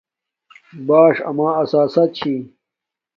[0.87, 2.33] باؑݽ اما اساسہ چھی